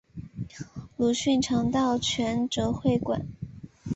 [0.97, 3.27] 鲁迅常到全浙会馆。